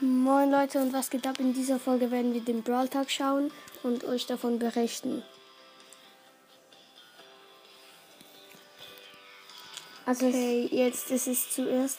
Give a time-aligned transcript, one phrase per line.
[0.00, 1.38] Moin Leute und was geht ab?
[1.38, 3.50] In dieser Folge werden wir den Brawl Tag schauen
[3.82, 5.22] und euch davon berichten.
[10.04, 11.98] Also okay, jetzt ist es zuerst,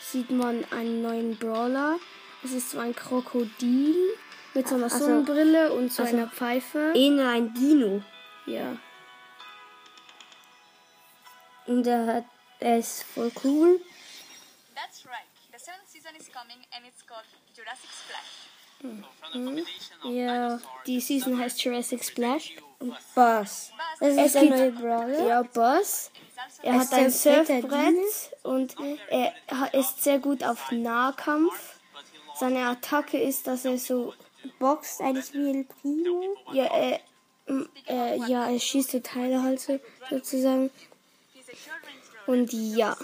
[0.00, 1.98] sieht man einen neuen Brawler.
[2.44, 3.96] Es ist so ein Krokodil
[4.54, 6.92] mit so einer Also- Sonnenbrille und so also- einer Pfeife.
[6.94, 8.02] Eher ein Dino.
[8.46, 8.76] Ja.
[11.66, 12.24] Und er, hat,
[12.60, 13.80] er ist voll cool.
[14.74, 15.29] That's right.
[16.10, 18.48] Season is coming and it's called Jurassic Splash.
[20.04, 22.56] Ja, die Season heißt Jurassic Splash.
[23.14, 23.72] Buzz.
[24.00, 25.26] Das Es ist der gibt- neue Brawler.
[25.26, 26.10] Ja, Boss.
[26.62, 27.64] Er hat ein ein Surfbrett
[28.42, 28.74] und
[29.10, 29.34] er
[29.74, 31.78] ist sehr gut auf Nahkampf.
[32.34, 34.14] Seine Attacke ist, dass er so
[34.58, 36.36] Boxt eigentlich wie El Primo.
[36.52, 37.00] Ja, er,
[37.86, 40.70] äh, ja, er schießt so Teile halt so, sozusagen.
[42.26, 42.96] Und ja,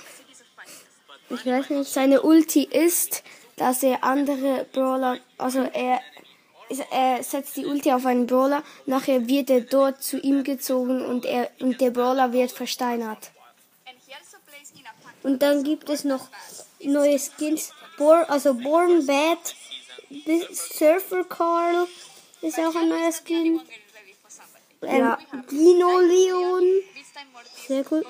[1.30, 1.90] Ich weiß nicht.
[1.90, 3.22] seine Ulti ist,
[3.56, 6.00] dass er andere Brawler, also er,
[6.90, 11.24] er setzt die Ulti auf einen Brawler, nachher wird er dort zu ihm gezogen und
[11.24, 13.30] er und der Brawler wird versteinert.
[15.22, 16.28] Und dann gibt es noch
[16.80, 17.72] neue Skins.
[18.28, 19.56] Also Born Bad.
[20.52, 21.88] Surfer Carl
[22.42, 23.60] ist auch ein neuer Skin.
[24.82, 25.16] Ähm,
[25.50, 26.64] Dino Leon.
[26.94, 28.04] Beach time Mortis, Sehr cool.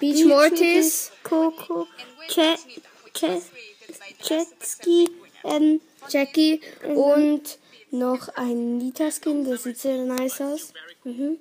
[0.00, 1.86] Beach Mortis, Coco.
[2.28, 2.58] Jet,
[4.22, 5.10] Jetski.
[5.44, 6.60] Ähm, Jackie
[6.94, 7.58] und
[7.90, 10.72] noch ein Nita-Skin, der sieht sehr nice aus.
[11.04, 11.38] Mhm.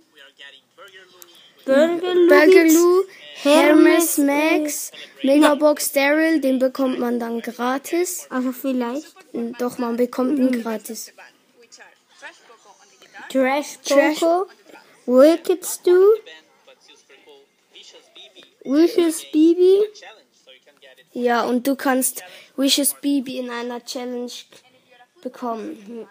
[1.66, 3.04] Burgerloo,
[3.36, 8.26] Hermes Max, Megabox Daryl, den bekommt man dann gratis.
[8.30, 9.16] Also vielleicht.
[9.60, 11.14] Doch, man bekommt ihn gratis.
[11.60, 11.88] which are
[13.30, 14.48] Trash Coco
[15.06, 16.16] Wicked Stew.
[18.64, 19.88] Vicious Bibi.
[21.14, 22.24] Ja, und du kannst
[22.56, 24.32] Wishes Baby in einer Challenge
[25.22, 26.08] bekommen.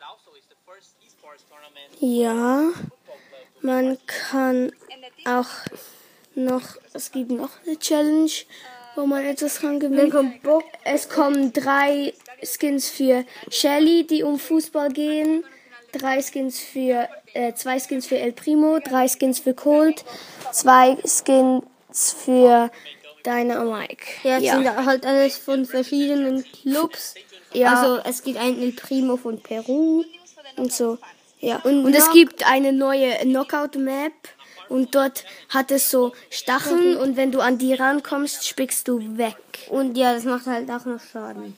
[0.00, 2.72] also also Ja,
[3.62, 4.72] man kann
[5.24, 5.48] auch
[6.38, 6.62] noch,
[6.94, 8.30] es gibt noch eine Challenge,
[8.96, 10.32] wo man etwas kann gewinnen.
[10.84, 15.44] Es kommen drei Skins für Shelly, die um Fußball gehen,
[15.92, 20.04] drei Skins für, äh, zwei Skins für El Primo, drei Skins für Colt,
[20.52, 21.64] zwei Skins
[22.24, 22.70] für
[23.24, 23.96] Dynamite.
[24.22, 24.54] Ja, Ja.
[24.56, 27.14] sind halt alles von verschiedenen Clubs.
[27.52, 27.74] Ja.
[27.74, 30.04] Also es gibt einen El Primo von Peru.
[30.56, 30.98] und so.
[31.40, 31.60] Ja.
[31.62, 34.12] Und, es noch- gibt eine neue Knockout-Map
[34.68, 39.36] und dort hat es so Stacheln und wenn du an die rankommst, spickst du weg.
[39.70, 41.56] Und ja, das macht halt auch noch Schaden.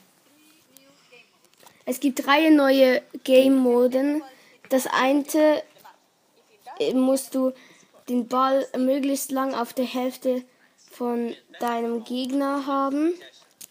[1.85, 4.21] Es gibt drei neue Game-Moden.
[4.69, 5.25] Das eine
[6.79, 7.51] äh, musst du
[8.07, 10.43] den Ball möglichst lang auf der Hälfte
[10.91, 13.13] von deinem Gegner haben.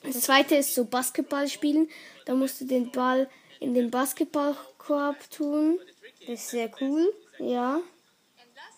[0.02, 1.88] Das zweite ist so Basketball spielen.
[2.24, 3.28] Da musst du den Ball
[3.60, 5.78] in den Basketballkorb tun.
[6.20, 7.12] Das ist sehr cool.
[7.38, 7.80] Ja.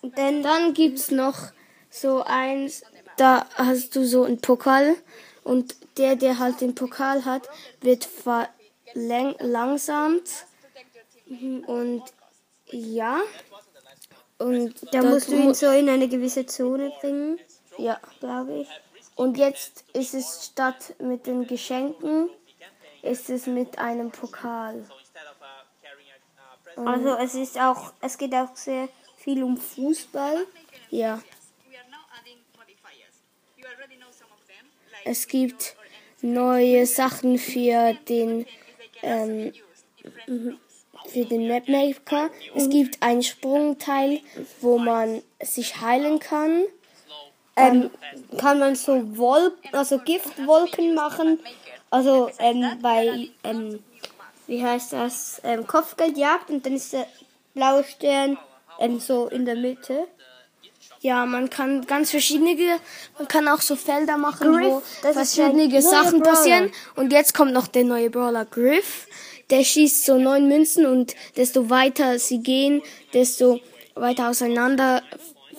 [0.03, 1.37] Und dann, Dann gibt's noch
[1.89, 2.83] so eins,
[3.17, 4.95] da hast du so einen Pokal
[5.43, 7.49] und der, der halt den Pokal hat,
[7.79, 8.03] wird
[8.93, 10.29] verlangsamt
[11.67, 12.03] und
[12.65, 13.21] ja.
[14.39, 17.39] Und da musst du ihn so in eine gewisse Zone bringen,
[17.77, 17.97] ja.
[18.19, 18.67] glaube ich.
[19.15, 22.29] Und jetzt ist es statt mit den Geschenken,
[23.03, 24.85] ist es mit einem Pokal.
[26.75, 28.89] Present, Also es ist auch, es geht auch sehr
[29.23, 30.45] viel um Fußball.
[30.89, 31.21] Ja.
[35.05, 35.75] Es gibt
[36.21, 38.45] neue Sachen für den
[39.01, 39.53] ähm,
[41.07, 42.29] für den Mapmaker.
[42.55, 44.21] Es gibt ein Sprungteil,
[44.61, 46.63] wo man sich heilen kann.
[47.55, 47.91] Ähm,
[48.37, 51.39] kann man so Wolken, also Giftwolken machen.
[51.91, 53.83] Also ähm, bei, ähm,
[54.47, 57.05] wie heißt das, ähm, Kopfgeldjagd und dann ist der
[57.53, 58.37] blaue Stern
[58.91, 60.07] ähm, so in der Mitte.
[61.01, 62.55] Ja, man kann ganz verschiedene,
[63.17, 66.71] man kann auch so Felder machen, wo Griff, ist verschiedene Sachen passieren.
[66.95, 69.07] Und jetzt kommt noch der neue Brawler Griff.
[69.49, 72.81] Der schießt so neun Münzen und desto weiter sie gehen,
[73.13, 73.59] desto
[73.95, 75.03] weiter auseinander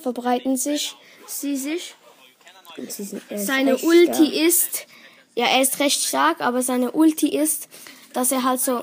[0.02, 0.96] verbreiten sich
[1.26, 1.94] sie sich.
[2.88, 4.46] Sie Seine Ulti stark.
[4.46, 4.86] ist,
[5.34, 7.68] ja, er ist recht stark, aber seine Ulti ist,
[8.12, 8.82] dass er halt so,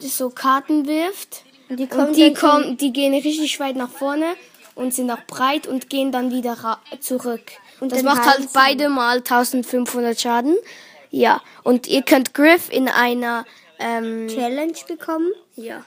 [0.00, 1.44] so Karten wirft.
[1.68, 4.34] Und die Und kommen die dann zum- kommen, die gehen richtig weit nach vorne
[4.74, 7.52] und sind auch breit und gehen dann wieder zurück.
[7.80, 10.56] Und das macht halt beide mal 1500 Schaden.
[11.10, 13.44] Ja, und ihr könnt Griff in einer,
[13.78, 15.30] ähm, Challenge bekommen.
[15.56, 15.84] ja.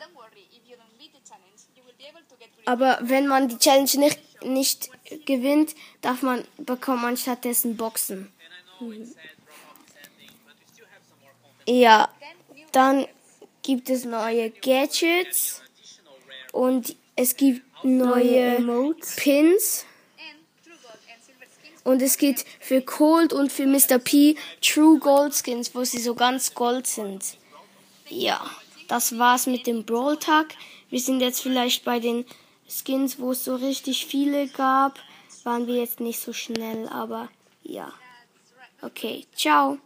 [2.66, 4.90] Aber wenn man die Challenge nicht, nicht
[5.26, 8.30] gewinnt, darf man, bekommt man stattdessen Boxen.
[8.78, 9.16] Content.
[11.66, 12.10] Ja,
[12.74, 13.06] dann
[13.62, 15.62] gibt es neue Gadgets
[16.58, 19.16] und es gibt neue Emotes.
[19.16, 19.86] Pins.
[21.84, 23.98] Und es gibt für Cold und für Mr.
[24.00, 27.38] P True Gold Skins, wo sie so ganz gold sind.
[28.10, 28.42] Ja,
[28.90, 30.56] das war's mit dem Brawl Tag.
[30.90, 32.26] Wir sind jetzt vielleicht bei den
[32.68, 35.00] Skins, wo es so richtig viele gab.
[35.44, 37.30] Waren wir jetzt nicht so schnell, aber
[37.64, 37.94] ja.
[38.82, 39.78] Okay, ciao.